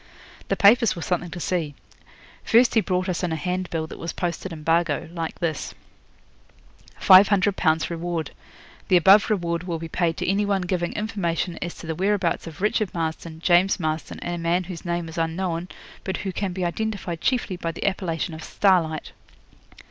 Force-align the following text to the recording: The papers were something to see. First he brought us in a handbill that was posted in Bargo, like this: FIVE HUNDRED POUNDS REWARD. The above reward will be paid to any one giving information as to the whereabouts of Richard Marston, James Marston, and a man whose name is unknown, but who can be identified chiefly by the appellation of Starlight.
The 0.47 0.55
papers 0.55 0.95
were 0.95 1.03
something 1.03 1.29
to 1.29 1.39
see. 1.39 1.75
First 2.43 2.73
he 2.73 2.81
brought 2.81 3.07
us 3.07 3.21
in 3.21 3.31
a 3.31 3.35
handbill 3.35 3.85
that 3.85 3.99
was 3.99 4.13
posted 4.13 4.51
in 4.51 4.63
Bargo, 4.63 5.07
like 5.13 5.37
this: 5.37 5.75
FIVE 6.97 7.27
HUNDRED 7.27 7.55
POUNDS 7.55 7.91
REWARD. 7.91 8.31
The 8.87 8.97
above 8.97 9.29
reward 9.29 9.61
will 9.65 9.77
be 9.77 9.87
paid 9.87 10.17
to 10.17 10.27
any 10.27 10.43
one 10.43 10.63
giving 10.63 10.93
information 10.93 11.59
as 11.61 11.75
to 11.75 11.85
the 11.85 11.93
whereabouts 11.93 12.47
of 12.47 12.61
Richard 12.61 12.91
Marston, 12.95 13.41
James 13.41 13.79
Marston, 13.79 14.19
and 14.21 14.33
a 14.33 14.39
man 14.39 14.63
whose 14.63 14.83
name 14.83 15.07
is 15.07 15.19
unknown, 15.19 15.67
but 16.03 16.17
who 16.25 16.31
can 16.33 16.51
be 16.51 16.65
identified 16.65 17.21
chiefly 17.21 17.55
by 17.55 17.71
the 17.71 17.85
appellation 17.85 18.33
of 18.33 18.43
Starlight. 18.43 19.11